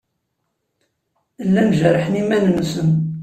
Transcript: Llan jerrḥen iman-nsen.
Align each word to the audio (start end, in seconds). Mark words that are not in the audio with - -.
Llan 1.45 1.71
jerrḥen 1.79 2.19
iman-nsen. 2.21 2.89